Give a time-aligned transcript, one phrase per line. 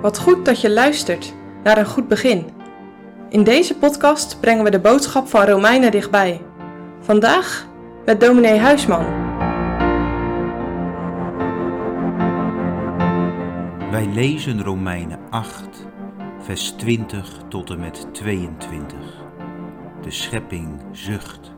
[0.00, 2.50] Wat goed dat je luistert naar een goed begin.
[3.28, 6.42] In deze podcast brengen we de boodschap van Romeinen dichtbij.
[7.00, 7.66] Vandaag
[8.04, 9.04] met dominee Huisman.
[13.90, 15.86] Wij lezen Romeinen 8,
[16.38, 18.98] vers 20 tot en met 22.
[20.02, 21.52] De schepping zucht.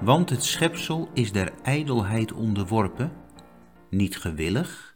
[0.00, 3.12] Want het schepsel is der ijdelheid onderworpen,
[3.88, 4.89] niet gewillig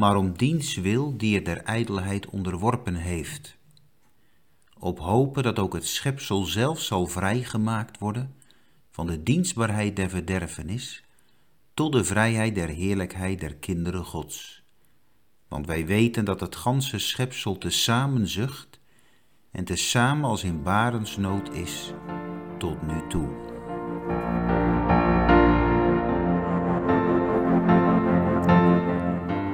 [0.00, 3.56] maar om diens wil die er der ijdelheid onderworpen heeft.
[4.78, 8.34] Op hopen dat ook het schepsel zelf zal vrijgemaakt worden
[8.90, 11.04] van de dienstbaarheid der verderfenis
[11.74, 14.62] tot de vrijheid der heerlijkheid der kinderen Gods.
[15.48, 18.80] Want wij weten dat het ganse schepsel tezamen zucht
[19.50, 21.92] en tezamen als in barensnood is
[22.58, 23.28] tot nu toe.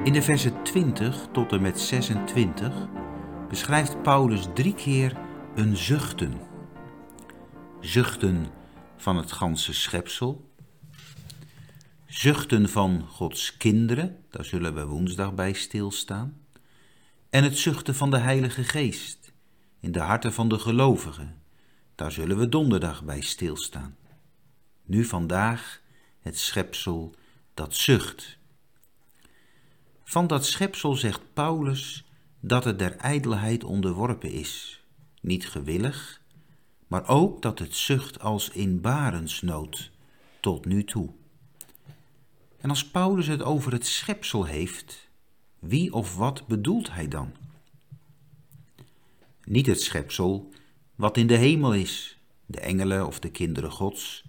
[0.07, 2.87] In de versen 20 tot en met 26
[3.49, 5.17] beschrijft Paulus drie keer
[5.55, 6.39] een zuchten.
[7.81, 8.45] Zuchten
[8.97, 10.53] van het ganse schepsel.
[12.05, 16.41] Zuchten van Gods kinderen, daar zullen we woensdag bij stilstaan.
[17.29, 19.33] En het zuchten van de Heilige Geest
[19.79, 21.41] in de harten van de gelovigen,
[21.95, 23.97] daar zullen we donderdag bij stilstaan.
[24.85, 25.81] Nu vandaag
[26.19, 27.15] het schepsel
[27.53, 28.36] dat zucht.
[30.09, 32.03] Van dat schepsel zegt Paulus
[32.39, 34.83] dat het der ijdelheid onderworpen is,
[35.21, 36.21] niet gewillig,
[36.87, 39.91] maar ook dat het zucht als in barensnood
[40.39, 41.09] tot nu toe.
[42.57, 45.09] En als Paulus het over het schepsel heeft,
[45.59, 47.31] wie of wat bedoelt hij dan?
[49.43, 50.53] Niet het schepsel
[50.95, 54.25] wat in de hemel is, de engelen of de kinderen Gods,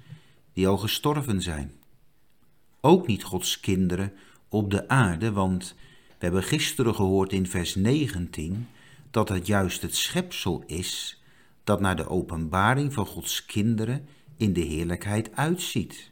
[0.52, 1.72] die al gestorven zijn.
[2.80, 4.12] Ook niet Gods kinderen
[4.48, 5.74] op de aarde, want
[6.08, 8.66] we hebben gisteren gehoord in vers 19
[9.10, 11.22] dat het juist het schepsel is
[11.64, 16.10] dat naar de openbaring van Gods kinderen in de heerlijkheid uitziet.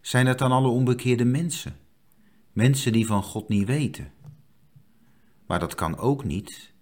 [0.00, 1.76] Zijn het dan alle onbekeerde mensen?
[2.52, 4.12] Mensen die van God niet weten?
[5.46, 6.72] Maar dat kan ook niet,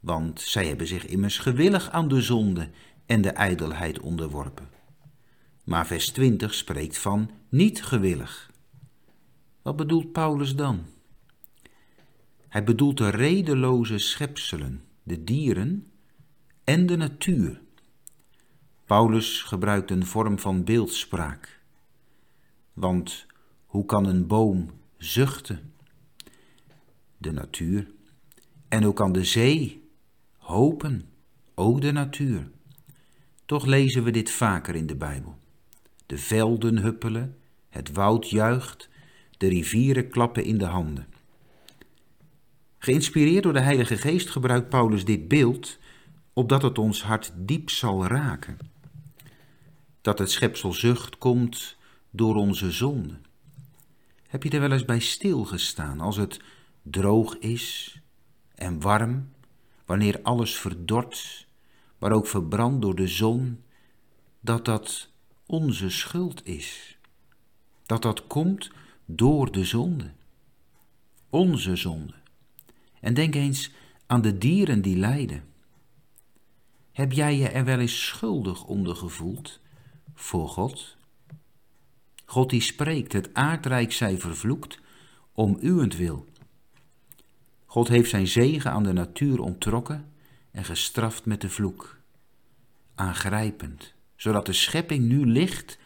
[0.00, 2.70] want zij hebben zich immers gewillig aan de zonde
[3.06, 4.68] en de ijdelheid onderworpen.
[5.64, 8.49] Maar vers 20 spreekt van niet gewillig.
[9.70, 10.84] Wat bedoelt Paulus dan?
[12.48, 15.90] Hij bedoelt de redeloze schepselen, de dieren
[16.64, 17.60] en de natuur.
[18.84, 21.60] Paulus gebruikt een vorm van beeldspraak.
[22.72, 23.26] Want
[23.66, 25.72] hoe kan een boom zuchten?
[27.16, 27.90] De natuur.
[28.68, 29.88] En hoe kan de zee
[30.36, 31.08] hopen?
[31.54, 32.50] O de natuur.
[33.46, 35.38] Toch lezen we dit vaker in de Bijbel.
[36.06, 37.38] De velden huppelen,
[37.68, 38.88] het woud juicht,
[39.40, 41.06] de rivieren klappen in de handen.
[42.78, 45.78] Geïnspireerd door de Heilige Geest gebruikt Paulus dit beeld,
[46.32, 48.58] opdat het ons hart diep zal raken.
[50.00, 51.76] Dat het schepsel zucht komt
[52.10, 53.14] door onze zonde.
[54.28, 56.40] Heb je er wel eens bij stilgestaan als het
[56.82, 57.96] droog is
[58.54, 59.28] en warm,
[59.84, 61.46] wanneer alles verdort,
[61.98, 63.62] maar ook verbrandt door de zon,
[64.40, 65.08] dat dat
[65.46, 66.98] onze schuld is?
[67.86, 68.70] Dat dat komt
[69.14, 70.10] door de zonde.
[71.30, 72.14] Onze zonde.
[73.00, 73.70] En denk eens
[74.06, 75.44] aan de dieren die lijden.
[76.92, 79.60] Heb jij je er wel eens schuldig onder gevoeld
[80.14, 80.96] voor God?
[82.24, 84.78] God die spreekt, het aardrijk zij vervloekt
[85.32, 86.26] om uwentwil.
[87.66, 90.12] God heeft zijn zegen aan de natuur onttrokken
[90.50, 91.98] en gestraft met de vloek.
[92.94, 95.78] Aangrijpend, zodat de schepping nu ligt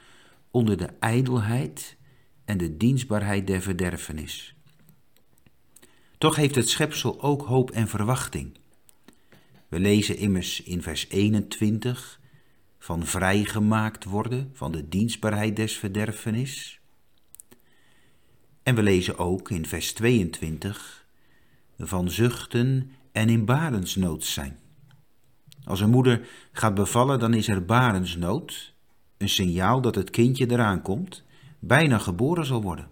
[0.51, 1.97] onder de ijdelheid
[2.45, 4.55] en de dienstbaarheid der verderfenis.
[6.19, 8.59] Toch heeft het schepsel ook hoop en verwachting.
[9.69, 12.21] We lezen immers in vers 21
[12.79, 16.81] van vrijgemaakt worden van de dienstbaarheid des verderfenis.
[18.63, 21.07] En we lezen ook in vers 22
[21.79, 24.59] van zuchten en in barensnood zijn.
[25.65, 28.75] Als een moeder gaat bevallen, dan is er barensnood,
[29.17, 31.25] een signaal dat het kindje eraan komt,
[31.67, 32.89] bijna geboren zal worden.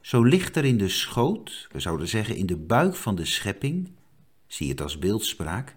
[0.00, 3.90] Zo ligt er in de schoot, we zouden zeggen in de buik van de schepping,
[4.46, 5.76] zie het als beeldspraak,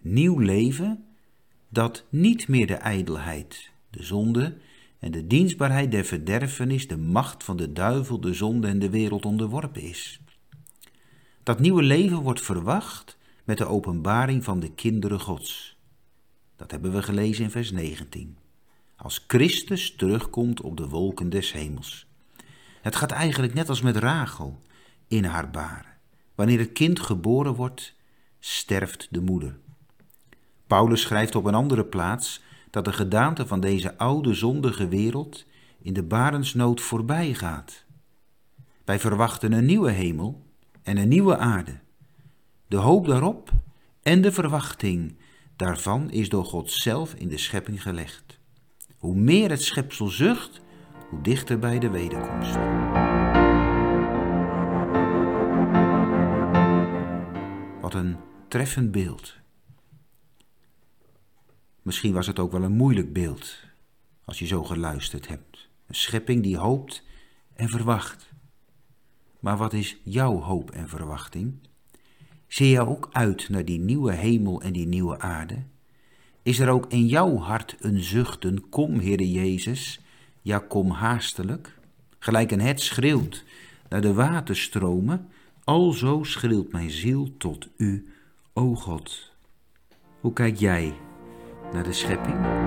[0.00, 1.04] nieuw leven
[1.68, 4.56] dat niet meer de ijdelheid, de zonde
[4.98, 9.24] en de dienstbaarheid der verderfenis, de macht van de duivel, de zonde en de wereld
[9.24, 10.20] onderworpen is.
[11.42, 15.76] Dat nieuwe leven wordt verwacht met de openbaring van de kinderen Gods.
[16.56, 18.36] Dat hebben we gelezen in vers 19.
[18.96, 22.06] Als Christus terugkomt op de wolken des hemels.
[22.82, 24.58] Het gaat eigenlijk net als met Rachel
[25.08, 25.92] in haar baren.
[26.34, 27.94] Wanneer het kind geboren wordt,
[28.38, 29.58] sterft de moeder.
[30.66, 35.44] Paulus schrijft op een andere plaats dat de gedaante van deze oude zondige wereld
[35.78, 37.84] in de barensnood voorbij gaat.
[38.84, 40.46] Wij verwachten een nieuwe hemel
[40.82, 41.80] en een nieuwe aarde.
[42.66, 43.50] De hoop daarop
[44.02, 45.16] en de verwachting
[45.56, 48.38] daarvan is door God zelf in de schepping gelegd.
[49.04, 50.60] Hoe meer het schepsel zucht,
[51.08, 52.54] hoe dichter bij de wederkomst.
[57.80, 58.16] Wat een
[58.48, 59.36] treffend beeld.
[61.82, 63.56] Misschien was het ook wel een moeilijk beeld
[64.24, 65.68] als je zo geluisterd hebt.
[65.86, 67.04] Een schepping die hoopt
[67.54, 68.32] en verwacht.
[69.40, 71.68] Maar wat is jouw hoop en verwachting?
[72.46, 75.62] Zie je ook uit naar die nieuwe hemel en die nieuwe aarde?
[76.44, 80.00] Is er ook in jouw hart een zuchten, kom Heere Jezus,
[80.42, 81.78] ja kom haastelijk?
[82.18, 83.44] Gelijk een het schreeuwt
[83.88, 85.28] naar de waterstromen,
[85.64, 88.06] alzo schreeuwt mijn ziel tot u,
[88.52, 89.32] o God.
[90.20, 90.94] Hoe kijk jij
[91.72, 92.62] naar de schepping?